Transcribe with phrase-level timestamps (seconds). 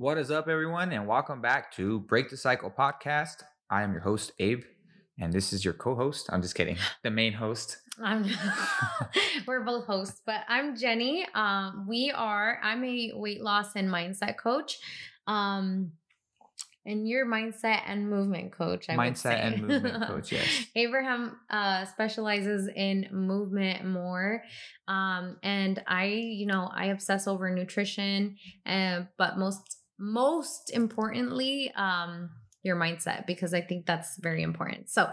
[0.00, 3.42] What is up, everyone, and welcome back to Break the Cycle podcast.
[3.68, 4.62] I am your host, Abe,
[5.18, 6.30] and this is your co host.
[6.32, 7.76] I'm just kidding, the main host.
[8.02, 8.24] I'm,
[9.46, 11.26] we're both hosts, but I'm Jenny.
[11.34, 14.78] Um, we are, I'm a weight loss and mindset coach.
[15.26, 15.92] Um,
[16.86, 18.88] and your mindset and movement coach.
[18.88, 20.64] I mindset and movement coach, yes.
[20.74, 24.42] Abraham uh, specializes in movement more,
[24.88, 32.30] um, and I, you know, I obsess over nutrition, and but most most importantly, um,
[32.62, 34.90] your mindset because I think that's very important.
[34.90, 35.10] So,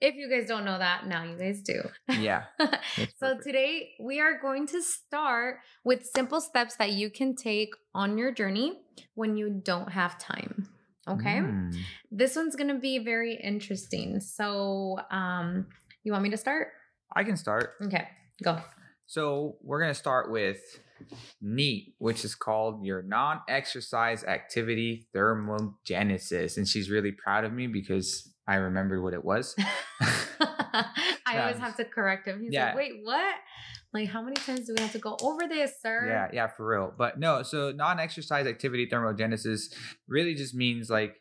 [0.00, 1.82] if you guys don't know that, now you guys do.
[2.18, 2.44] Yeah.
[3.18, 8.18] so, today we are going to start with simple steps that you can take on
[8.18, 8.80] your journey
[9.14, 10.68] when you don't have time.
[11.08, 11.38] Okay.
[11.38, 11.76] Mm.
[12.10, 14.20] This one's going to be very interesting.
[14.20, 15.66] So, um,
[16.04, 16.68] you want me to start?
[17.14, 17.74] I can start.
[17.84, 18.08] Okay,
[18.42, 18.58] go.
[19.12, 20.56] So, we're going to start with
[21.42, 26.56] NEAT, which is called your non exercise activity thermogenesis.
[26.56, 29.54] And she's really proud of me because I remembered what it was.
[30.00, 32.40] I always um, have to correct him.
[32.40, 32.68] He's yeah.
[32.68, 33.34] like, wait, what?
[33.92, 36.06] Like, how many times do we have to go over this, sir?
[36.08, 36.94] Yeah, yeah, for real.
[36.96, 39.74] But no, so non exercise activity thermogenesis
[40.08, 41.16] really just means like,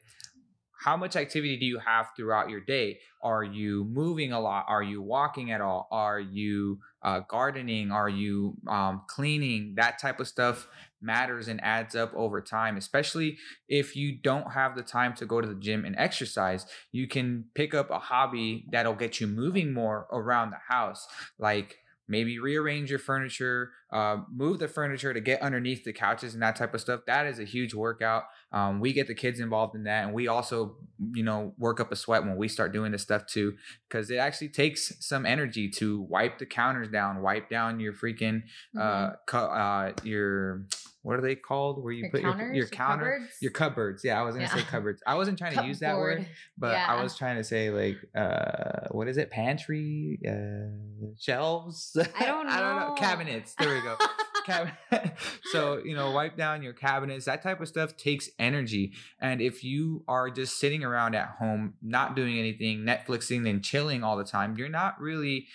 [0.82, 3.00] how much activity do you have throughout your day?
[3.22, 4.64] Are you moving a lot?
[4.70, 5.90] Are you walking at all?
[5.92, 7.92] Are you uh, gardening?
[7.92, 9.74] Are you um, cleaning?
[9.78, 10.68] That type of stuff
[11.02, 15.42] matters and adds up over time, especially if you don't have the time to go
[15.42, 16.66] to the gym and exercise.
[16.92, 21.08] You can pick up a hobby that'll get you moving more around the house,
[21.40, 21.78] like
[22.12, 26.58] maybe rearrange your furniture, uh, move the furniture to get underneath the couches and that
[26.58, 27.02] type of stuff.
[27.08, 28.26] That is a huge workout.
[28.52, 30.76] Um, we get the kids involved in that, and we also,
[31.14, 33.56] you know, work up a sweat when we start doing this stuff too,
[33.88, 38.44] because it actually takes some energy to wipe the counters down, wipe down your freaking,
[38.78, 39.38] uh, mm-hmm.
[39.38, 40.66] uh your
[41.04, 41.84] what are they called?
[41.84, 43.38] Where you your put counters, your, your counter, cupboards?
[43.42, 44.04] your cupboards.
[44.04, 44.56] Yeah, I was gonna yeah.
[44.56, 45.02] say cupboards.
[45.06, 46.26] I wasn't trying to use that word,
[46.58, 46.86] but yeah.
[46.88, 49.32] I was trying to say like, uh, what is it?
[49.32, 51.98] Pantry, uh, shelves.
[52.20, 52.54] I don't know.
[52.54, 52.96] I don't know.
[52.96, 53.56] Cabinets.
[53.58, 53.98] There we go.
[54.46, 55.14] Cabinet.
[55.52, 57.26] so you know, wipe down your cabinets.
[57.26, 61.76] That type of stuff takes energy, and if you are just sitting around at home,
[61.82, 65.48] not doing anything, Netflixing and chilling all the time, you're not really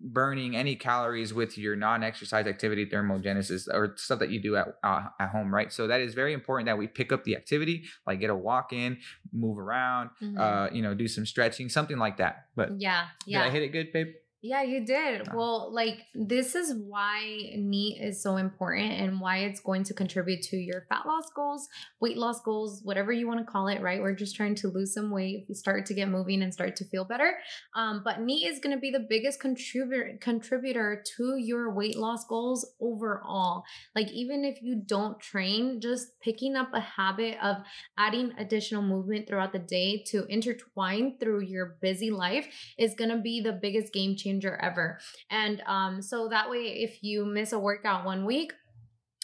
[0.00, 5.06] burning any calories with your non-exercise activity thermogenesis or stuff that you do at uh,
[5.18, 5.72] at home right?
[5.72, 8.72] So that is very important that we pick up the activity like get a walk
[8.72, 8.98] in
[9.32, 10.40] move around mm-hmm.
[10.40, 12.46] uh you know do some stretching something like that.
[12.56, 14.08] But yeah yeah i hit it good babe
[14.40, 15.34] yeah, you did.
[15.34, 20.42] Well, like this is why NEAT is so important and why it's going to contribute
[20.42, 21.68] to your fat loss goals,
[22.00, 24.00] weight loss goals, whatever you want to call it, right?
[24.00, 27.04] We're just trying to lose some weight, start to get moving and start to feel
[27.04, 27.32] better.
[27.74, 32.24] Um, but NEAT is going to be the biggest contributor contributor to your weight loss
[32.24, 33.64] goals overall.
[33.96, 37.56] Like even if you don't train, just picking up a habit of
[37.98, 42.46] adding additional movement throughout the day to intertwine through your busy life
[42.78, 44.98] is going to be the biggest game changer changer ever.
[45.30, 48.52] And um, so that way, if you miss a workout one week,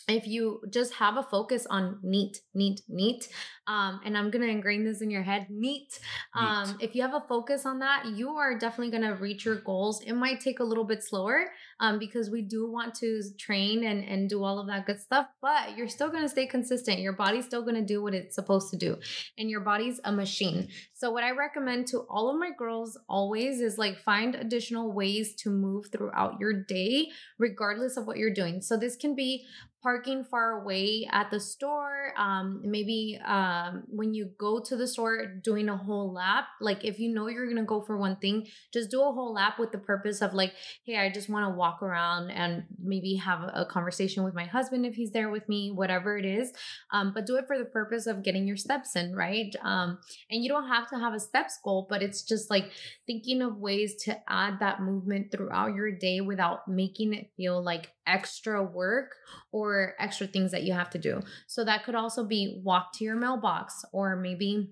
[0.07, 3.29] if you just have a focus on NEAT, NEAT, NEAT,
[3.67, 5.99] um, and I'm gonna ingrain this in your head, NEAT.
[6.35, 6.77] Um, neat.
[6.81, 10.03] If you have a focus on that, you are definitely gonna reach your goals.
[10.03, 11.47] It might take a little bit slower
[11.81, 15.27] um, because we do want to train and and do all of that good stuff,
[15.41, 17.01] but you're still gonna stay consistent.
[17.01, 18.97] Your body's still gonna do what it's supposed to do,
[19.39, 20.69] and your body's a machine.
[20.93, 25.35] So what I recommend to all of my girls always is like find additional ways
[25.37, 28.61] to move throughout your day, regardless of what you're doing.
[28.63, 29.45] So this can be
[29.85, 35.27] parking far away at the store um, maybe um, when you go to the store
[35.45, 38.91] doing a whole lap like if you know you're gonna go for one thing just
[38.91, 40.55] do a whole lap with the purpose of like
[40.87, 44.87] hey i just want to walk around and maybe have a conversation with my husband
[44.87, 46.51] if he's there with me whatever it is
[46.91, 49.55] um, but do it for the purpose of getting your steps in right?
[49.63, 49.99] Um,
[50.31, 52.71] and you don't have to have a steps goal but it's just like
[53.07, 57.91] thinking of ways to add that movement throughout your day without making it feel like
[58.07, 59.17] extra work
[59.53, 61.23] or extra things that you have to do.
[61.47, 64.71] So that could also be walk to your mailbox or maybe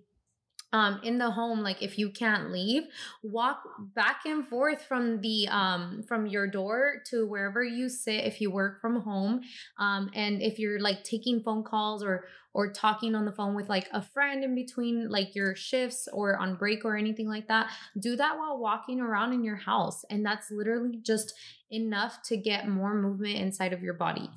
[0.72, 2.84] um, in the home like if you can't leave
[3.22, 3.62] walk
[3.94, 8.50] back and forth from the um, from your door to wherever you sit if you
[8.50, 9.42] work from home.
[9.78, 13.68] Um, and if you're like taking phone calls or or talking on the phone with
[13.68, 17.70] like a friend in between like your shifts or on break or anything like that
[17.98, 20.04] do that while walking around in your house.
[20.10, 21.32] And that's literally just
[21.70, 24.28] enough to get more movement inside of your body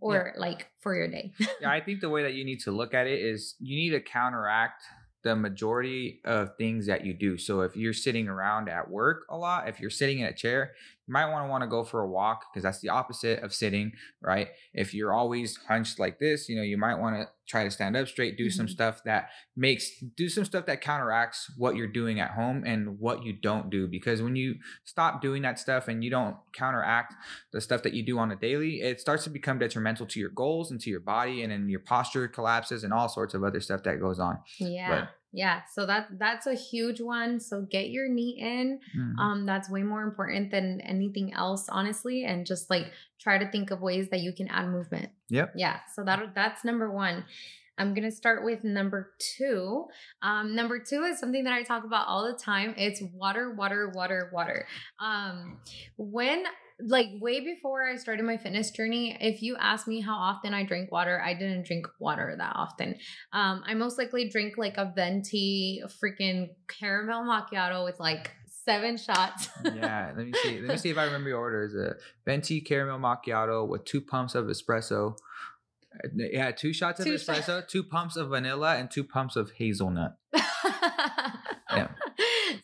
[0.00, 0.40] or yeah.
[0.40, 1.32] like for your day.
[1.60, 3.90] Yeah i think the way that you need to look at it is you need
[3.90, 4.82] to counteract
[5.24, 7.36] the majority of things that you do.
[7.36, 10.72] So if you're sitting around at work a lot, if you're sitting in a chair,
[11.06, 13.52] you might want to want to go for a walk because that's the opposite of
[13.52, 13.92] sitting,
[14.22, 14.48] right?
[14.72, 17.94] If you're always hunched like this, you know, you might want to try to stand
[17.94, 18.56] up straight, do mm-hmm.
[18.56, 22.98] some stuff that makes do some stuff that counteracts what you're doing at home and
[22.98, 24.54] what you don't do because when you
[24.84, 27.14] stop doing that stuff and you don't counteract
[27.52, 30.30] the stuff that you do on a daily, it starts to become detrimental to your
[30.30, 33.60] goals and to your body and then your posture collapses and all sorts of other
[33.60, 34.38] stuff that goes on.
[34.58, 35.00] Yeah.
[35.00, 37.40] But, yeah, so that that's a huge one.
[37.40, 38.78] So get your NEAT in.
[38.96, 39.18] Mm-hmm.
[39.18, 42.24] Um, that's way more important than anything else, honestly.
[42.24, 45.08] And just like try to think of ways that you can add movement.
[45.30, 45.54] Yep.
[45.56, 45.80] Yeah.
[45.92, 47.24] So that that's number one.
[47.76, 49.86] I'm gonna start with number two.
[50.22, 52.72] Um, number two is something that I talk about all the time.
[52.76, 54.68] It's water, water, water, water.
[55.00, 55.58] Um,
[55.96, 56.44] when
[56.80, 60.64] like way before I started my fitness journey, if you ask me how often I
[60.64, 62.96] drink water, I didn't drink water that often.
[63.32, 68.32] Um, I most likely drink like a venti freaking caramel macchiato with like
[68.64, 69.48] seven shots.
[69.64, 70.60] yeah, let me see.
[70.60, 71.64] Let me see if I remember your order.
[71.64, 75.16] Is a venti caramel macchiato with two pumps of espresso.
[76.12, 80.16] Yeah, two shots of two espresso, two pumps of vanilla, and two pumps of hazelnut.
[80.34, 81.88] yeah.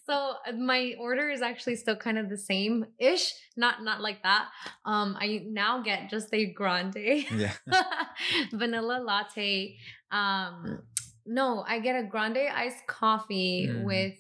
[0.05, 4.23] So uh, my order is actually still kind of the same ish, not not like
[4.23, 4.49] that.
[4.85, 7.53] Um, I now get just a grande, yeah,
[8.53, 9.77] vanilla latte.
[10.11, 10.83] Um,
[11.27, 13.85] no, I get a grande iced coffee mm.
[13.85, 14.15] with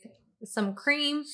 [0.45, 1.25] some cream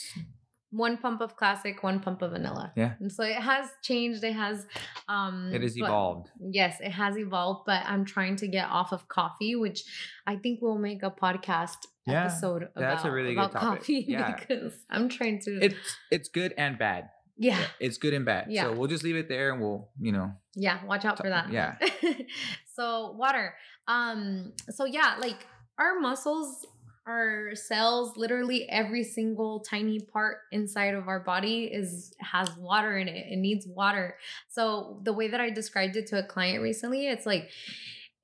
[0.76, 2.73] one pump of classic, one pump of vanilla.
[2.76, 2.94] Yeah.
[3.00, 4.23] And so it has changed.
[4.25, 4.67] It has
[5.08, 6.31] um It has evolved.
[6.40, 9.84] Yes, it has evolved, but I'm trying to get off of coffee, which
[10.26, 13.81] I think we'll make a podcast yeah, episode about, that's a really about good topic.
[13.81, 14.37] coffee yeah.
[14.37, 17.11] because I'm trying to It's it's good and bad.
[17.38, 17.61] Yeah.
[17.81, 18.46] It's good and bad.
[18.49, 18.64] Yeah.
[18.64, 20.32] So we'll just leave it there and we'll, you know.
[20.55, 21.52] Yeah, watch out talk, for that.
[21.52, 21.76] Yeah.
[22.75, 23.55] so water.
[23.88, 25.46] Um so yeah, like
[25.78, 26.64] our muscles
[27.06, 33.08] our cells literally every single tiny part inside of our body is has water in
[33.08, 33.32] it.
[33.32, 34.17] It needs water.
[34.49, 37.50] So the way that i described it to a client recently it's like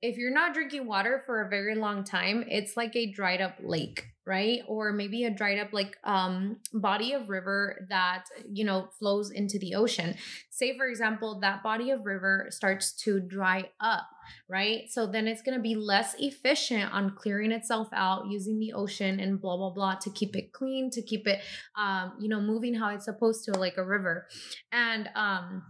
[0.03, 3.55] if you're not drinking water for a very long time it's like a dried up
[3.63, 4.61] lake right?
[4.67, 9.59] Or maybe a dried up like um body of river that you know flows into
[9.59, 10.15] the ocean.
[10.49, 14.07] Say for example that body of river starts to dry up
[14.47, 14.89] right?
[14.89, 19.19] So then it's going to be less efficient on clearing itself out using the ocean
[19.19, 21.41] and blah blah blah to keep it clean to keep it
[21.77, 24.27] um you know moving how it's supposed to like a river.
[24.71, 25.63] And um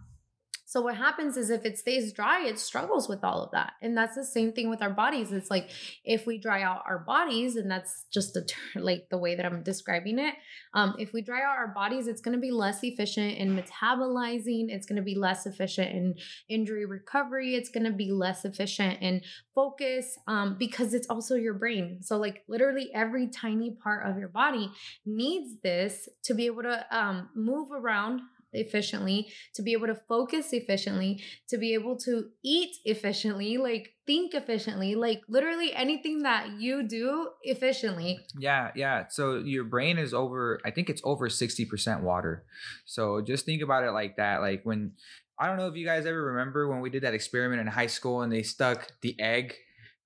[0.74, 3.74] so what happens is if it stays dry, it struggles with all of that.
[3.84, 5.32] And that's the same thing with our bodies.
[5.32, 5.70] It's like
[6.04, 9.62] if we dry out our bodies, and that's just the like the way that I'm
[9.62, 10.34] describing it.
[10.74, 14.72] Um, if we dry out our bodies, it's going to be less efficient in metabolizing.
[14.72, 16.16] It's going to be less efficient in
[16.50, 17.54] injury recovery.
[17.54, 19.22] It's going to be less efficient in
[19.54, 22.00] focus um, because it's also your brain.
[22.02, 24.72] So like literally every tiny part of your body
[25.06, 28.22] needs this to be able to um, move around
[28.54, 34.34] efficiently, to be able to focus efficiently, to be able to eat efficiently, like think
[34.34, 38.20] efficiently, like literally anything that you do efficiently.
[38.38, 39.06] Yeah, yeah.
[39.10, 42.46] So your brain is over, I think it's over 60% water.
[42.86, 44.42] So just think about it like that.
[44.42, 44.94] Like when,
[45.40, 47.88] I don't know if you guys ever remember when we did that experiment in high
[47.88, 49.56] school and they stuck the egg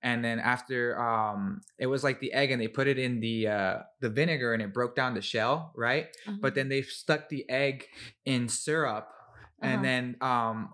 [0.02, 3.48] and then after um it was like the egg and they put it in the
[3.48, 6.36] uh the vinegar and it broke down the shell right uh-huh.
[6.40, 7.86] but then they stuck the egg
[8.24, 9.08] in syrup
[9.60, 9.82] and uh-huh.
[9.82, 10.72] then um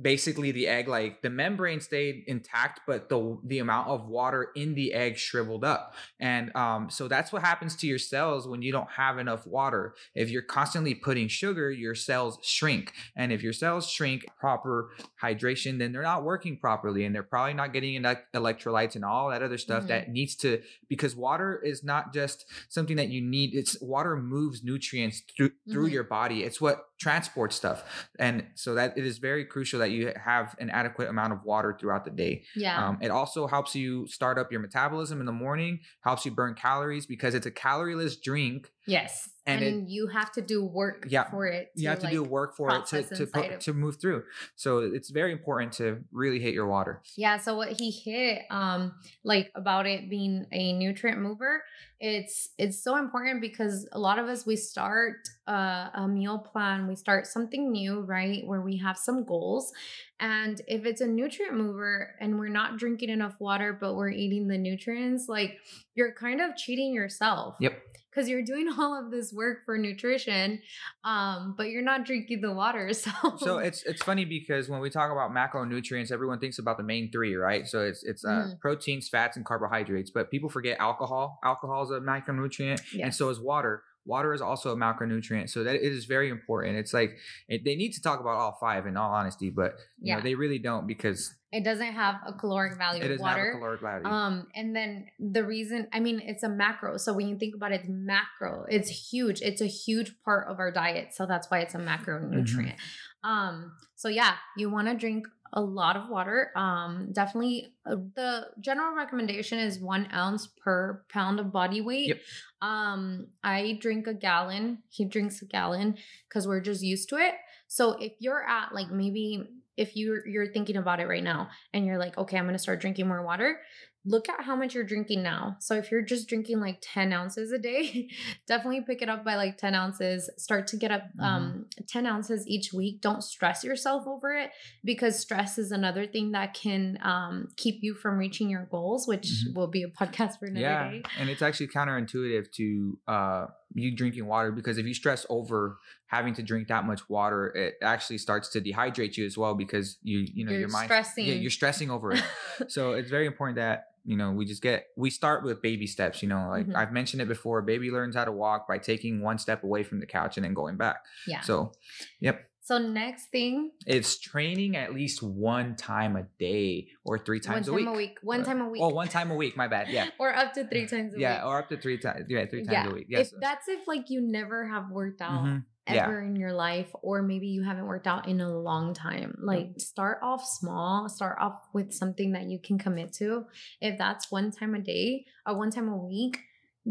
[0.00, 4.74] basically the egg like the membrane stayed intact but the the amount of water in
[4.74, 5.94] the egg shriveled up.
[6.18, 9.94] And um so that's what happens to your cells when you don't have enough water.
[10.14, 12.92] If you're constantly putting sugar your cells shrink.
[13.16, 14.90] And if your cells shrink proper
[15.22, 19.30] hydration then they're not working properly and they're probably not getting enough electrolytes and all
[19.30, 19.88] that other stuff mm-hmm.
[19.88, 24.62] that needs to because water is not just something that you need it's water moves
[24.62, 25.94] nutrients through through mm-hmm.
[25.94, 26.42] your body.
[26.42, 28.08] It's what transports stuff.
[28.18, 31.76] And so that it is very crucial that you have an adequate amount of water
[31.78, 32.44] throughout the day.
[32.54, 32.88] Yeah.
[32.88, 36.54] Um, it also helps you start up your metabolism in the morning, helps you burn
[36.54, 38.70] calories because it's a calorieless drink.
[38.86, 39.28] Yes.
[39.46, 41.70] And, and it, you have to do work yeah, for it.
[41.74, 44.22] you have to like do work for it to to, put, to move through.
[44.54, 47.02] So it's very important to really hit your water.
[47.16, 47.38] Yeah.
[47.38, 48.94] So what he hit, um,
[49.24, 51.64] like about it being a nutrient mover,
[51.98, 55.16] it's it's so important because a lot of us we start
[55.48, 59.72] uh, a meal plan, we start something new, right, where we have some goals,
[60.20, 64.48] and if it's a nutrient mover and we're not drinking enough water, but we're eating
[64.48, 65.58] the nutrients, like
[65.94, 67.56] you're kind of cheating yourself.
[67.60, 70.60] Yep because you're doing all of this work for nutrition
[71.04, 74.90] um but you're not drinking the water so so it's it's funny because when we
[74.90, 78.60] talk about macronutrients everyone thinks about the main three right so it's it's uh, mm.
[78.60, 83.04] proteins fats and carbohydrates but people forget alcohol alcohol is a macronutrient yes.
[83.04, 86.76] and so is water water is also a macronutrient, so that it is very important.
[86.76, 87.16] It's like
[87.48, 90.16] it, they need to talk about all five in all honesty, but you Yeah.
[90.16, 91.20] know, they really don't because
[91.52, 93.52] It doesn't have a caloric value it of doesn't have a water.
[93.58, 94.06] caloric value.
[94.06, 96.96] Um, and then the reason, I mean, it's a macro.
[96.96, 98.66] So when you think about it, it's macro.
[98.68, 99.40] It's huge.
[99.42, 101.08] It's a huge part of our diet.
[101.14, 102.76] So that's why it's a macronutrient.
[103.24, 106.52] Um, so yeah, you want to drink a lot of water.
[106.54, 112.08] Um, definitely uh, the general recommendation is one ounce per pound of body weight.
[112.08, 112.20] Yep.
[112.62, 114.78] Um, I drink a gallon.
[114.88, 115.96] He drinks a gallon
[116.28, 117.34] because we're just used to it.
[117.68, 119.44] So if you're at like maybe
[119.76, 122.80] if you're you're thinking about it right now and you're like, okay, I'm gonna start
[122.80, 123.60] drinking more water,
[124.06, 125.56] look at how much you're drinking now.
[125.60, 128.08] So if you're just drinking like 10 ounces a day,
[128.48, 130.30] definitely pick it up by like 10 ounces.
[130.38, 133.00] Start to get up um 10 ounces each week.
[133.02, 134.50] Don't stress yourself over it
[134.84, 139.26] because stress is another thing that can um keep you from reaching your goals, which
[139.26, 139.54] Mhm.
[139.54, 141.02] will be a podcast for another yeah, day.
[141.18, 146.34] and it's actually counterintuitive to uh, you drinking water because if you stress over having
[146.34, 150.26] to drink that much water, it actually starts to dehydrate you as well because you
[150.34, 151.26] you know You're your mind stressing.
[151.26, 152.24] yeah you're stressing over it.
[152.68, 156.22] so it's very important that you know we just get we start with baby steps
[156.22, 156.74] you know like Mhm.
[156.76, 160.00] i've mentioned it before baby learns how to walk by taking one step away from
[160.00, 161.40] the couch and then going back yeah.
[161.42, 161.72] so
[162.20, 167.42] yep So next thing, it's training at least one time a day or three one
[167.64, 168.18] times time a week a week.
[168.22, 168.80] One Uh, time a week.
[168.82, 171.22] oh one time a week my bad yeah or up to three times a week.
[171.22, 173.88] yeah or up to three times yeah three times a week yes If that's if
[173.88, 175.94] like you never have worked out Mhm.
[175.94, 176.04] Yeah.
[176.04, 179.36] ever in your life, or maybe you haven't worked out in a long time.
[179.42, 183.46] Like start off small, start off with something that you can commit to.
[183.80, 186.38] If that's one time a day or one time a week,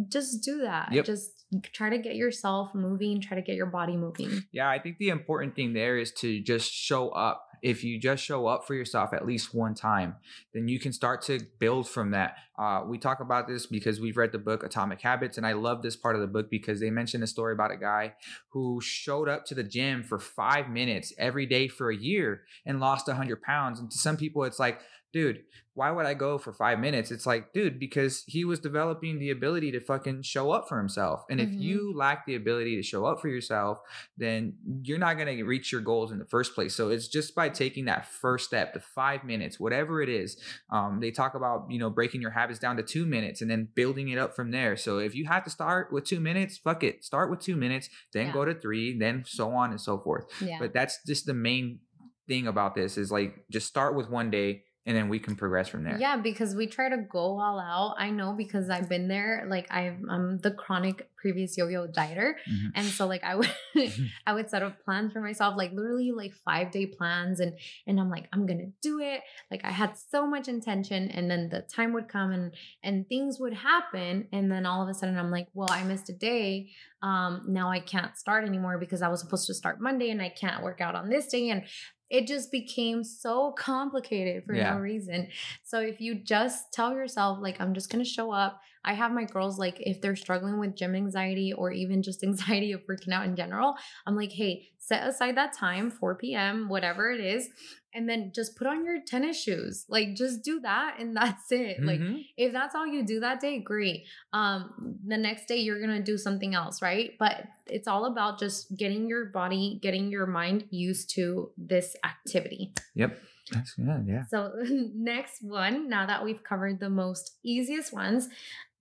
[0.07, 0.91] just do that.
[0.91, 1.05] Yep.
[1.05, 4.43] Just try to get yourself moving, try to get your body moving.
[4.51, 7.45] Yeah, I think the important thing there is to just show up.
[7.61, 10.15] If you just show up for yourself at least one time,
[10.53, 12.35] then you can start to build from that.
[12.57, 15.81] Uh, we talk about this because we've read the book Atomic Habits, and I love
[15.81, 18.13] this part of the book because they mention a story about a guy
[18.49, 22.79] who showed up to the gym for five minutes every day for a year and
[22.79, 23.79] lost 100 pounds.
[23.79, 24.79] And to some people, it's like,
[25.13, 25.43] dude,
[25.79, 27.09] why would I go for five minutes?
[27.09, 31.23] It's like, dude, because he was developing the ability to fucking show up for himself.
[31.29, 31.61] And if Mhm.
[31.61, 33.79] you lack the ability to show up for yourself,
[34.17, 36.75] then you're not going to reach your goals in the first place.
[36.75, 40.37] So it's just by taking that first step, the five minutes, whatever it is.
[40.69, 43.69] Um, they talk about, you know, breaking your habits down to two minutes and then
[43.73, 44.75] building it up from there.
[44.75, 47.05] So if you have to start with two minutes, fuck it.
[47.05, 48.33] Start with two minutes, then Yeah.
[48.33, 50.25] go to three, then so on and so forth.
[50.41, 50.57] Yeah.
[50.59, 51.79] But that's just the main
[52.27, 55.67] thing about this is like just start with one day and then we can progress
[55.67, 55.99] from there.
[55.99, 57.93] Yeah, because we try to go all out.
[57.99, 59.45] I know because I've been there.
[59.47, 62.71] Like I'm, I'm the chronic previous yo-yo dieter, Mhm.
[62.75, 63.51] and so like I would,
[64.27, 67.53] I would set up plans for myself, like literally like five day plans, and
[67.87, 69.21] and I'm like I'm gonna do it.
[69.51, 73.39] Like I had so much intention, and then the time would come, and and things
[73.39, 76.69] would happen, and then all of a sudden I'm like, well, I missed a day.
[77.01, 80.29] Um, now I can't start anymore because I was supposed to start Monday, and I
[80.29, 81.63] can't work out on this day, and
[82.09, 84.73] it just became so complicated for Yeah.
[84.73, 85.27] no reason.
[85.63, 88.59] So if you just tell yourself, like, I'm just gonna show up.
[88.83, 92.71] I have my girls like if they're struggling with gym anxiety or even just anxiety
[92.71, 97.11] of freaking out in general, I'm like, hey, set aside that time, 4 p.m., whatever
[97.11, 97.49] it is,
[97.93, 99.85] and then just put on your tennis shoes.
[99.89, 101.83] Like just do that and that's it.
[101.83, 102.23] Like Mhm.
[102.37, 104.05] if that's all you do that day, great.
[104.33, 107.11] Um, the next day you're gonna do something else, right?
[107.19, 112.73] But it's all about just getting your body, getting your mind used to this activity.
[112.95, 113.19] Yep.
[113.51, 114.05] That's good.
[114.07, 114.25] Yeah.
[114.29, 114.51] So
[114.93, 118.29] next one, now that we've covered the most easiest ones,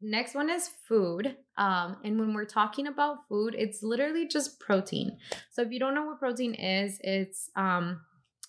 [0.01, 1.37] next one is food.
[1.57, 5.19] Um, and when we're talking about food, it's literally just protein.
[5.51, 8.01] So if you don't know what protein is, it's um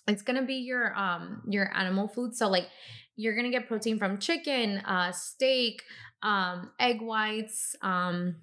[0.06, 2.34] it's gonna be your um your animal food.
[2.34, 2.68] So like
[3.16, 5.82] you're gonna get protein from chicken, uh, steak,
[6.22, 8.36] um, egg whites, um,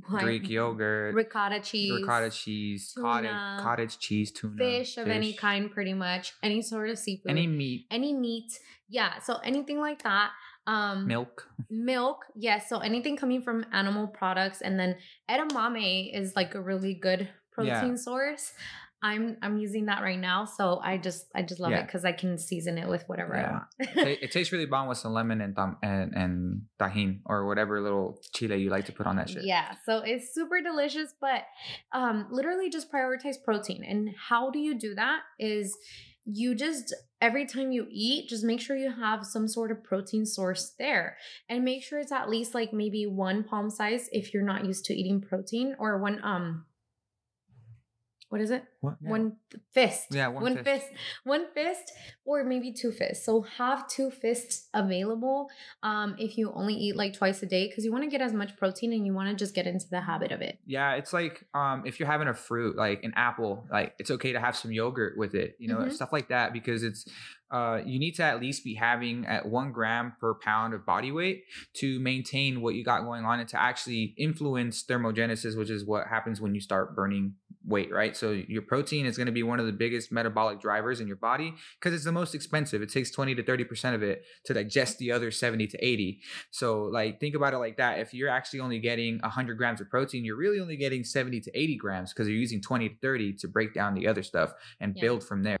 [0.00, 5.70] Greek yogurt, ricotta cheese, ricotta cheese, cottage, tuna, cottage cheese, tuna, fish of any kind,
[5.70, 8.58] pretty much any sort of seafood, any meat, any meat.
[8.88, 10.30] Yeah, so anything like that.
[10.66, 11.46] Um, milk.
[11.68, 14.96] milk yes so anything coming from animal products and then
[15.30, 17.94] edamame is like a really good protein Yeah.
[17.96, 18.52] source
[19.02, 22.12] i'm i'm using that right now so i just i just love it because i
[22.12, 23.60] can season it with whatever Yeah.
[23.86, 27.20] i want it, it tastes really bomb with some lemon and tam- and and tajin
[27.26, 29.44] or whatever little chile you like to put on that shit.
[29.44, 31.42] yeah so it's super delicious but
[31.92, 35.76] um literally just prioritize protein and how do you do that is
[36.24, 40.26] you just every time you eat just make sure you have some sort of protein
[40.26, 41.16] source there.
[41.48, 44.84] And make sure it's at least like maybe one palm size if you're not used
[44.86, 46.66] to eating protein or one um
[48.34, 48.64] what is it?
[48.80, 48.96] What?
[49.00, 49.10] Yeah.
[49.10, 49.36] One
[49.72, 50.06] fist.
[50.10, 50.64] Yeah, one one fist.
[50.64, 50.86] fist.
[51.22, 51.92] One fist,
[52.24, 53.24] or maybe two fists.
[53.24, 55.46] So have two fists available
[55.84, 58.32] um, if you only eat like twice a day because you want to get as
[58.32, 60.58] much protein and you want to just get into the habit of it.
[60.66, 64.32] Yeah, it's like um, if you're having a fruit, like an apple, like it's okay
[64.32, 65.92] to have some yogurt with it, you know, Mhm.
[65.92, 67.06] stuff like that, because it's
[67.52, 71.12] uh, you need to at least be having at one gram per pound of body
[71.12, 75.84] weight to maintain what you got going on and to actually influence thermogenesis, which is
[75.84, 77.34] what happens when you start burning
[77.66, 78.16] weight, right?
[78.16, 81.16] So your protein is going to be one of the biggest metabolic drivers in your
[81.16, 82.82] body because it's the most expensive.
[82.82, 86.20] It takes 20 to 30% of it to digest the other 70 to 80.
[86.50, 87.98] So like think about it like that.
[87.98, 91.50] If you're actually only getting 100 grams of protein, you're really only getting 70 to
[91.58, 94.94] 80 grams because you're using 20 to 30 to break down the other stuff and
[94.94, 95.02] Yeah.
[95.02, 95.58] build from there.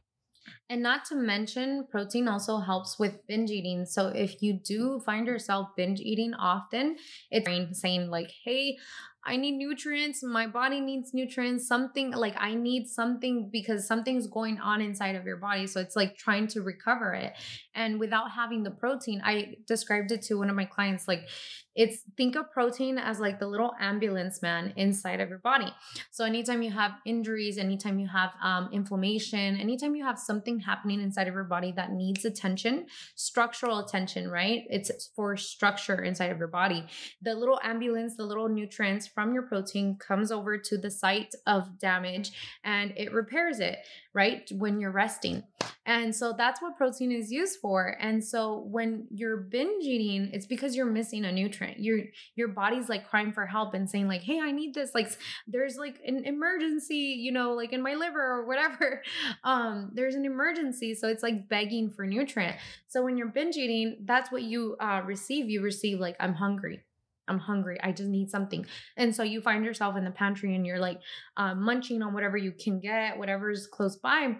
[0.68, 3.86] And not to mention, protein also helps with binge eating.
[3.86, 6.96] So if you do find yourself binge eating often,
[7.30, 8.76] it's saying like, "Hey,
[9.26, 10.22] I need nutrients.
[10.22, 11.66] My body needs nutrients.
[11.66, 15.66] Something like I need something because something's going on inside of your body.
[15.66, 17.34] So it's like trying to recover it.
[17.74, 21.26] And without having the protein, I described it to one of my clients like
[21.74, 25.72] it's think of protein as like the little ambulance man inside of your body.
[26.12, 31.00] So anytime you have injuries, anytime you have um, inflammation, anytime you have something happening
[31.00, 34.62] inside of your body that needs attention, structural attention, right?
[34.70, 36.86] It's for structure inside of your body.
[37.22, 41.78] The little ambulance, the little nutrients from your protein comes over to the site of
[41.78, 42.32] damage
[42.64, 43.78] and it repairs it,
[44.12, 44.48] right?
[44.52, 45.44] When you're resting.
[45.86, 47.96] And so that's what protein is used for.
[48.00, 51.78] And so when you're binge eating, it's because you're missing a nutrient.
[51.78, 52.00] Your
[52.36, 55.10] your body's like crying for help and saying like, "Hey, I need this." Like
[55.46, 59.02] there's like an emergency, you know, like in my liver or whatever.
[59.42, 62.56] Um there's an emergency, so it's like begging for nutrient.
[62.88, 65.50] So when you're binge eating, that's what you uh receive.
[65.50, 66.82] You receive like, "I'm hungry."
[67.28, 67.78] I'm hungry.
[67.82, 68.66] I just need something.
[68.96, 71.00] And so you find yourself in the pantry and you're like
[71.36, 74.36] uh, munching on whatever you can get, whatever's close by.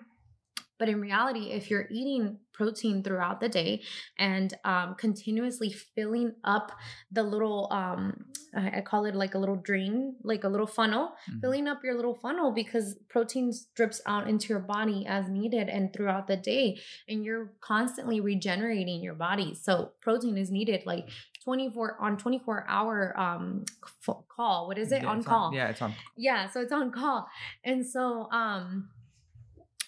[0.76, 3.80] But in reality, if you're eating protein throughout the day
[4.18, 6.72] and um, continuously filling up
[7.12, 8.24] the little, um,
[8.56, 11.40] I call it like a little drain, like a little funnel, Mhm.
[11.40, 15.92] filling up your little funnel because protein drips out into your body as needed and
[15.92, 16.80] throughout the day.
[17.08, 19.54] And you're constantly regenerating your body.
[19.54, 21.08] So protein is needed like
[21.44, 23.64] 24 on 24 hour um
[24.08, 24.66] f- call.
[24.66, 25.02] What is it?
[25.02, 25.94] Yeah, on call yeah, it's on.
[26.16, 27.28] yeah so it's on call
[27.64, 28.88] and so um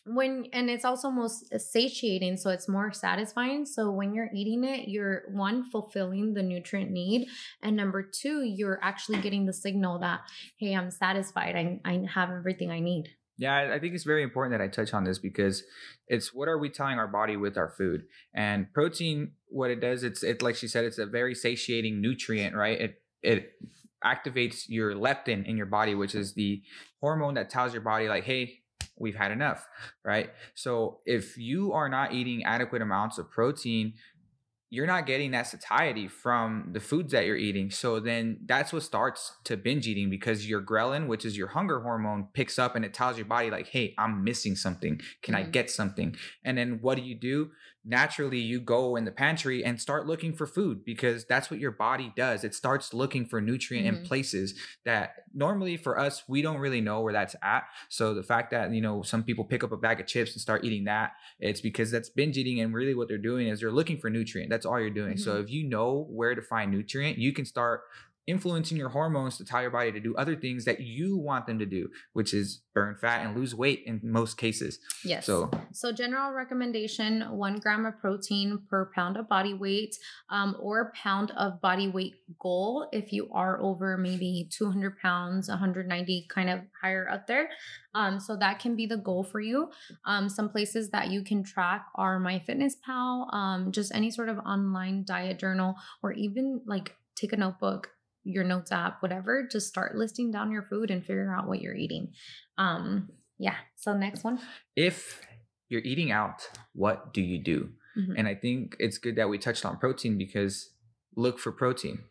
[0.08, 4.88] when and it's also most satiating so it's more satisfying so when you're eating it
[4.88, 7.26] you're one fulfilling the nutrient need
[7.62, 10.20] and number two you're actually getting the signal that
[10.58, 14.58] hey i'm satisfied i, I have everything i need Yeah, I- think it's very important
[14.58, 15.62] that I touch on this because
[16.08, 18.04] it's what are we telling our body with our food?
[18.34, 22.54] And protein, what it does, it's it like she said, it's a very satiating nutrient,
[22.56, 22.80] right?
[22.80, 23.52] It it
[24.04, 26.62] activates your leptin in your body, which is the
[27.00, 28.60] hormone that tells your body like, hey,
[28.98, 29.66] we've had enough,
[30.04, 30.30] right?
[30.54, 33.94] So if you are not eating adequate amounts of protein,
[34.68, 37.70] you're not getting that satiety from the foods that you're eating.
[37.70, 41.80] So then that's what starts to binge eating because your ghrelin, which is your hunger
[41.80, 45.00] hormone, picks up and it tells your body, like, hey, I'm missing something.
[45.22, 45.52] Can I Mhm.
[45.52, 46.16] get something?
[46.44, 47.52] And then what do you do?
[47.88, 51.70] Naturally, you go in the pantry and start looking for food because that's what your
[51.70, 52.42] body does.
[52.42, 54.04] It starts looking for nutrient in Mhm.
[54.04, 57.64] places that normally for us, we don't really know where that's at.
[57.88, 60.40] So the fact that, you know, some people pick up a bag of chips and
[60.40, 62.60] start eating that, it's because that's binge eating.
[62.60, 64.50] And really what they're doing is they're looking for nutrient.
[64.50, 65.16] That's all you're doing.
[65.16, 67.82] So if you know where to find nutrient, you can start
[68.26, 71.58] influencing your hormones to tell your body to do other things that you want them
[71.58, 74.78] to do, which is burn fat and lose weight in most cases.
[75.04, 79.96] yes So So, general recommendation one gram of protein per pound of body weight
[80.30, 86.26] um, or pound of body weight goal if you are over maybe 200 pounds, 190,
[86.28, 87.48] kind of higher up there.
[87.94, 89.70] Um, so, that can be the goal for you.
[90.04, 95.04] Um, some places that you can track are MyFitnessPal, um, just any sort of online
[95.04, 97.90] diet journal, or even like take a notebook
[98.26, 101.74] your notes app whatever just start listing down your food and figure out what you're
[101.74, 102.12] eating
[102.58, 103.08] um
[103.38, 104.40] yeah so next one
[104.74, 105.22] if
[105.68, 107.70] you're eating out, what do you do?
[107.96, 108.14] Mhm.
[108.18, 110.70] And I think it's good that we touched on protein because
[111.16, 112.04] look for protein.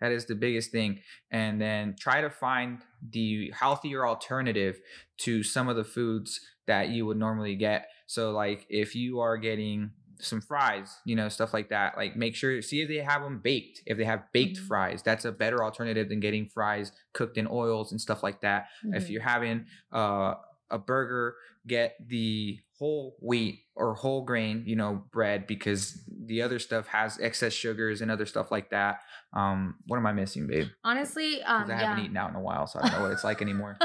[0.00, 1.00] That is the biggest thing.
[1.30, 4.80] And then try to find the healthier alternative
[5.18, 7.88] to some of the foods that you would normally get.
[8.06, 12.34] So, like if you are getting some fries, you know, stuff like that, like make
[12.34, 13.82] sure, see if they have them baked.
[13.86, 14.66] If they have baked Mhm.
[14.66, 18.68] fries, that's a better alternative than getting fries cooked in oils and stuff like that.
[18.92, 19.10] If Mhm.
[19.10, 20.34] you're having uh,
[20.70, 26.58] a burger, get the whole wheat or whole grain, you know, bread because the other
[26.58, 29.00] stuff has excess sugars and other stuff like that.
[29.32, 30.68] Um, what am I missing, babe?
[30.84, 33.24] Honestly, um, I haven't eaten out in a while, so I don't know what it's
[33.24, 33.76] like anymore.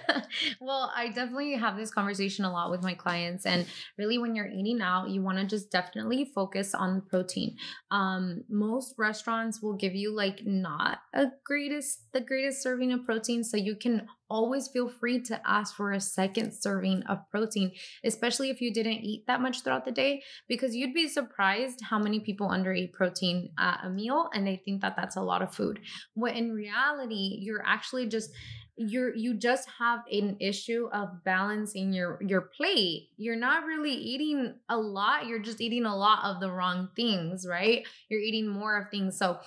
[0.60, 3.66] well, I definitely have this conversation a lot with my clients, and
[3.98, 7.56] really, when you're eating out, you want to just definitely focus on protein.
[7.90, 13.44] Um, most restaurants will give you like not a greatest the greatest serving of protein,
[13.44, 17.72] so you can always feel free to ask for a second serving of protein,
[18.04, 21.98] especially if you didn't eat that much throughout the day, because you'd be surprised how
[21.98, 25.42] many people under undereat protein at a meal and they think that that's a lot
[25.42, 25.80] of food.
[26.14, 28.30] When in reality, you're actually just
[28.78, 33.08] you're you just have an issue of balancing your your plate.
[33.16, 37.46] You're not really eating a lot you're just eating a lot of the wrong things
[37.48, 37.86] right?
[38.10, 39.18] You're eating more of things.
[39.18, 39.38] So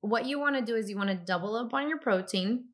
[0.00, 2.64] what you want to do is you want to double up on your protein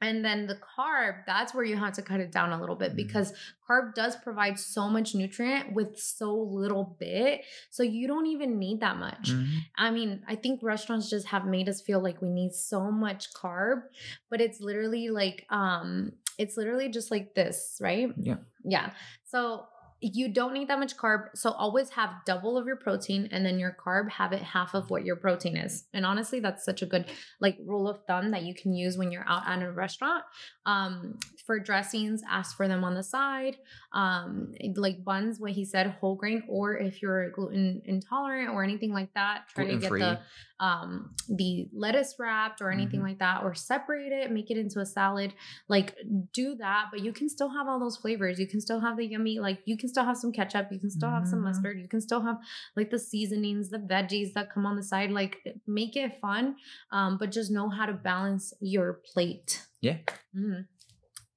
[0.00, 2.92] and then the carb, that's where you have to cut it down a little bit
[2.92, 2.96] Mhm.
[2.96, 3.32] because
[3.68, 7.42] carb does provide so much nutrient with so little bit.
[7.70, 9.30] So you don't even need that much.
[9.32, 9.46] Mhm.
[9.76, 13.32] I mean, I think restaurants just have made us feel like we need so much
[13.34, 13.82] carb,
[14.30, 18.12] but it's literally like um it's literally just like this, right?
[18.16, 18.36] Yeah.
[18.64, 18.90] Yeah.
[19.24, 19.66] So
[20.00, 21.24] you don't need that much carb.
[21.34, 24.90] So always have double of your protein and then your carb have it half of
[24.90, 25.84] what your protein is.
[25.92, 27.06] And honestly, that's such a good
[27.40, 30.22] like rule of thumb that you can use when you're out at a restaurant.
[30.66, 33.56] Um, for dressings, ask for them on the side.
[33.92, 38.92] Um, like buns, what he said, whole grain, or if you're gluten intolerant or anything
[38.92, 40.00] like that, try to Gluten-free.
[40.00, 40.20] get
[40.60, 43.04] the um the lettuce wrapped or anything Mhm.
[43.04, 45.32] like that, or separate it, make it into a salad.
[45.68, 45.96] Like
[46.32, 48.38] do that, but you can still have all those flavors.
[48.38, 50.90] You can still have the yummy, like you can still have some ketchup, you can
[50.90, 51.44] still have some Mhm.
[51.44, 52.38] mustard, you can still have
[52.76, 55.10] like the seasonings, the veggies that come on the side.
[55.10, 56.56] Like make it fun,
[56.92, 59.66] um, but just know how to balance your plate.
[59.80, 59.98] Yeah.
[60.34, 60.66] Mhm.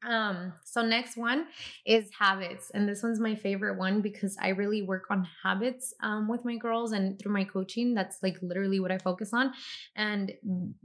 [0.03, 1.45] Um, so next one
[1.85, 2.71] is habits.
[2.73, 6.55] And this one's my favorite one because I really work on habits um with my
[6.57, 7.93] girls and through my coaching.
[7.93, 9.53] That's like literally what I focus on.
[9.95, 10.31] And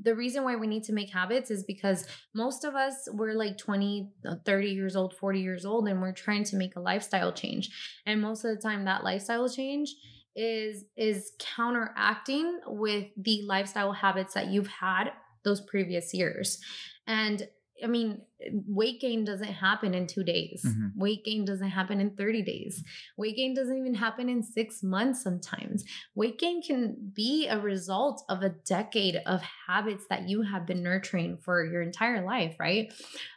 [0.02, 3.57] the reason why we need to make habits is because most of us we're like
[3.57, 7.33] 20, uh, 30 years old, 40 years old, and we're trying to make a lifestyle
[7.33, 7.70] change.
[8.05, 9.94] And most of the time that lifestyle change
[10.35, 15.11] is is counteracting with the lifestyle habits that you've had
[15.42, 16.61] those previous years.
[17.07, 17.48] And
[17.83, 18.23] I mean,
[18.67, 20.62] weight gain doesn't happen in two days.
[20.65, 20.97] Mhm.
[20.97, 22.83] Weight gain doesn't happen in 30 days.
[23.17, 25.85] Weight gain doesn't even happen in six months sometimes.
[26.15, 30.83] Weight gain can be a result of a decade of habits that you have been
[30.83, 32.93] nurturing for your entire life, right?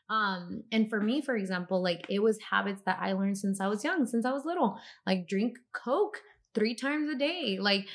[0.09, 3.67] Um, and for me, for example, like it was habits that I learned since I
[3.67, 6.21] was young, since I was little, like drink Coke
[6.53, 7.87] three times a day, like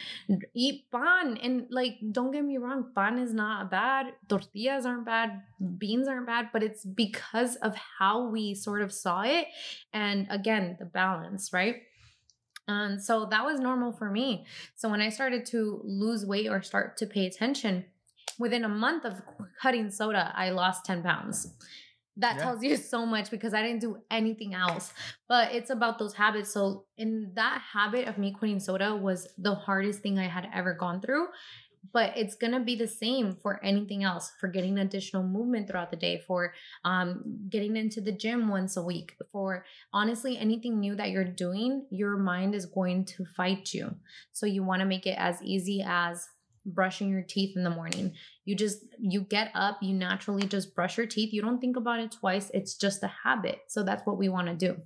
[0.54, 1.36] eat pan.
[1.42, 5.42] And like, don't get me wrong, pan is not bad, tortillas aren't bad,
[5.78, 9.46] beans aren't bad, but it's because of how we sort of saw it.
[9.92, 11.82] And again, the balance, right?
[12.66, 14.46] And so that was normal for me.
[14.74, 17.84] So when I started to lose weight or start to pay attention,
[18.38, 19.20] within a month of
[19.60, 21.54] cutting soda, I lost 10 pounds.
[22.16, 22.42] That Yeah.
[22.42, 24.92] tells you so much because I didn't do anything else.
[25.28, 26.52] But it's about those habits.
[26.52, 30.74] So, in that habit of me quitting soda was the hardest thing I had ever
[30.74, 31.28] gone through.
[31.92, 35.98] But it's gonna be the same for anything else, for getting additional movement throughout the
[35.98, 41.10] day, for um, getting into the gym once a week, for honestly anything new that
[41.10, 43.94] you're doing, your mind is going to fight you.
[44.32, 46.26] So you want to make it as easy as
[46.66, 48.12] brushing your teeth in the morning.
[48.44, 51.32] You just you get up, you naturally just brush your teeth.
[51.32, 52.50] You don't think about it twice.
[52.54, 53.60] It's just a habit.
[53.68, 54.80] So that's what we want to do.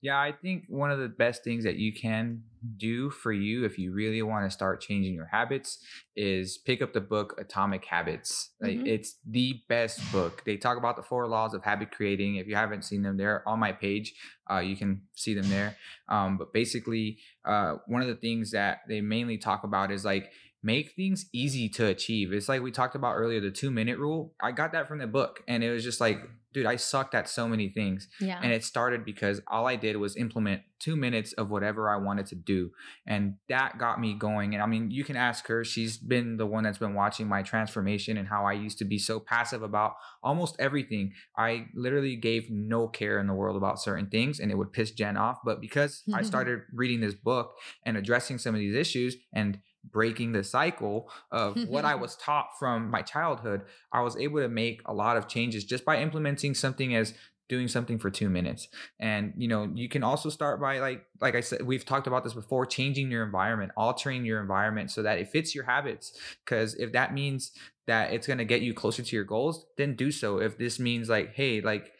[0.00, 2.44] Yeah, I think one of the best things that you can
[2.76, 6.92] do for you if you really want to start changing your habits is pick up
[6.92, 8.50] the book Atomic Habits.
[8.60, 8.86] Like Mhm.
[8.86, 10.44] it's the best book.
[10.44, 12.36] They talk about the four laws of habit creating.
[12.36, 14.14] If you haven't seen them, they're on my page.
[14.48, 15.76] Uh, you can see them there.
[16.08, 20.30] Um, but basically, uh, one of the things that they mainly talk about is like
[20.62, 22.32] make things easy to achieve.
[22.32, 24.34] It's like we talked about earlier, the two minute rule.
[24.42, 26.20] I got that from the book, and it was just like,
[26.52, 28.08] dude, I sucked at so many things.
[28.20, 28.40] Yeah.
[28.42, 32.26] And it started because all I did was implement two minutes of whatever I wanted
[32.26, 32.70] to do.
[33.06, 34.54] And that got me going.
[34.54, 35.64] And I mean, you can ask her.
[35.64, 38.98] She's been the one that's been watching my transformation and how I used to be
[38.98, 41.12] so passive about almost everything.
[41.36, 44.90] I literally gave no care in the world about certain things and it would piss
[44.92, 45.38] Jen off.
[45.44, 49.58] But because I started reading this book and addressing some of these issues and
[49.92, 54.48] breaking the cycle of what I was taught from my childhood, I was able to
[54.48, 57.14] make a lot of changes just by implementing something as
[57.48, 58.68] doing something for two minutes.
[59.00, 62.24] And you know you can also start by like like i said we've talked about
[62.24, 66.12] this before changing your environment altering your environment so that it fits your habits.
[66.44, 67.52] Because if that means
[67.86, 70.38] that it's going to get you closer to your goals then do so.
[70.38, 71.92] If this means like hey like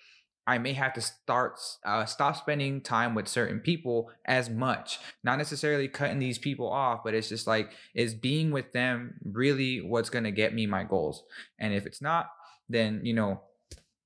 [0.49, 4.99] I may have to start uh, stop spending time with certain people as much.
[5.23, 9.83] Not necessarily cutting these people off, but it's just like is being with them really
[9.83, 11.23] what's going to get me my goals?
[11.61, 12.31] And if it's not,
[12.67, 13.43] then you know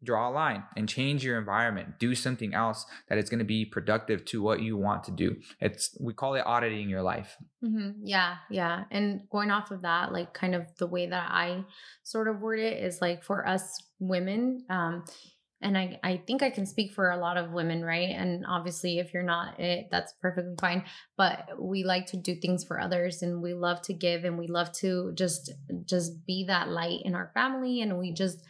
[0.05, 3.65] draw a line and change your environment do something else that is going to be
[3.65, 7.91] productive to what you want to do it's we call it auditing your life mm-hmm.
[8.03, 11.65] yeah yeah and going off of that like kind of the way that i
[12.03, 15.05] sort of word it is like for us women um
[15.63, 18.11] and I, I think I can speak for a lot of women, right?
[18.11, 20.85] And obviously, if you're not it, that's perfectly fine.
[21.17, 24.47] But we like to do things for others, and we love to give, and we
[24.47, 25.53] love to just
[25.85, 28.43] just be that light in our family, and we just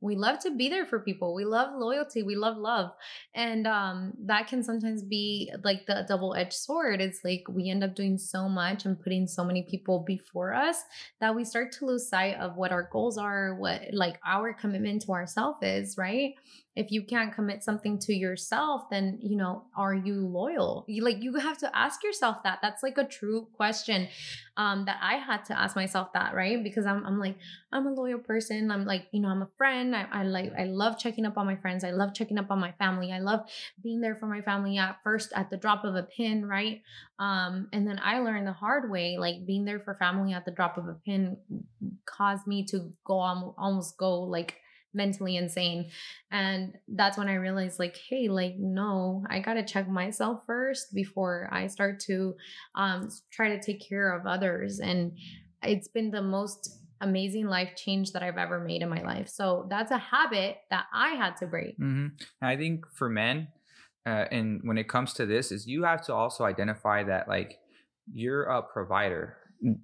[0.00, 1.34] we love to be there for people.
[1.34, 2.22] We love loyalty.
[2.22, 2.92] We love love.
[3.34, 7.00] And um that can sometimes be like the double-edged sword.
[7.00, 10.82] It's like we end up doing so much and putting so many people before us
[11.20, 15.02] that we start to lose sight of what our goals are what like our commitment
[15.02, 16.34] to ourselves is right
[16.76, 20.84] if you can't commit something to yourself then you know are you loyal?
[20.88, 22.60] You like you have to ask yourself that.
[22.62, 24.08] That's like a true question
[24.56, 26.62] um that i had to ask myself that right?
[26.62, 27.36] Because i'm, I'm like
[27.72, 28.70] i'm a loyal person.
[28.70, 29.94] I'm like you know i'm a friend.
[29.96, 31.84] I, I like i love checking up on my friends.
[31.84, 33.12] I love checking up on my family.
[33.12, 33.40] I love
[33.82, 36.82] being there for my family at first at the drop of a pin right?
[37.18, 40.50] Um and then i learned the hard way like being there for family at the
[40.50, 41.36] drop of a pin
[42.06, 44.56] caused me to go almost go like
[44.92, 45.90] mentally insane.
[46.30, 50.94] And that's when I realized, like, hey, like, no, I got to check myself first
[50.94, 52.34] before I start to
[52.74, 54.80] um, try to take care of others.
[54.80, 55.12] And
[55.62, 59.28] it's been the most amazing life change that I've ever made in my life.
[59.28, 61.78] So that's a habit that I had to break.
[61.78, 62.08] Mm-hmm.
[62.42, 63.48] I think for men,
[64.06, 67.58] uh, and when it comes to this, is you have to also identify that, like,
[68.12, 69.36] you're a provider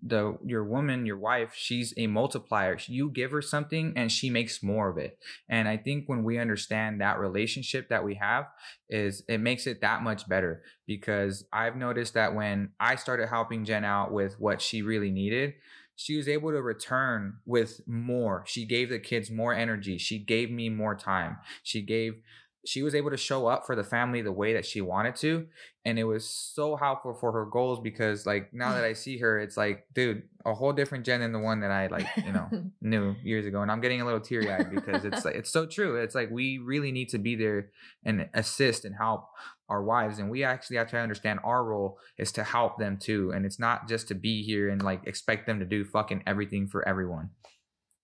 [0.02, 2.78] the your woman your wife she's a multiplier.
[2.86, 5.18] You give her something and she makes more of it.
[5.48, 8.46] And i think when we understand that relationship that we have
[8.88, 13.64] is it makes it that much better because i've noticed that when i started helping
[13.64, 15.54] jen out with what she really needed
[15.96, 18.44] she was able to return with more.
[18.46, 19.96] She gave the kids more energy.
[19.96, 21.38] She gave me more time.
[21.62, 22.20] She gave
[22.66, 25.46] she was able to show up for the family the way that she wanted to
[25.84, 29.38] and it was so helpful for her goals because like now that i see her
[29.38, 32.48] it's like dude a whole different jen than the one that i like you know
[32.80, 35.96] knew years ago and i'm getting a little teary-eyed because it's like it's so true.
[35.96, 37.70] It's like we really need to be there
[38.04, 39.28] and assist and help
[39.68, 43.32] our wives and we actually have to understand our role is to help them too
[43.34, 46.68] and it's not just to be here and like expect them to do fucking everything
[46.68, 47.30] for everyone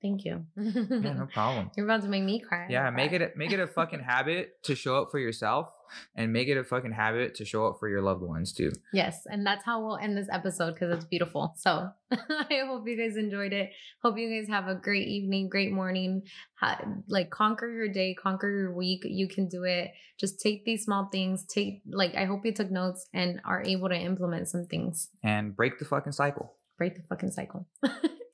[0.02, 0.44] Thank you.
[0.56, 1.70] yeah, no problem.
[1.76, 2.66] You're about to make me cry.
[2.68, 5.68] Yeah, make it make it a fucking habit to show up for yourself
[6.16, 8.72] and make it a fucking habit to show up for your loved ones too.
[8.92, 11.54] Yes, and that's how we'll end this episode because it's beautiful.
[11.56, 13.70] So I hope you guys enjoyed it.
[14.02, 16.22] Hope you guys have a great evening, great morning.
[16.60, 19.02] Ha- like conquer your day, conquer your week.
[19.04, 19.92] You can do it.
[20.18, 21.44] Just take these small things.
[21.46, 25.54] Take like I hope you took notes and are able to implement some things and
[25.54, 26.54] break the fucking cycle.
[26.76, 27.68] Break the fucking cycle.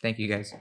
[0.01, 0.55] Thank you guys.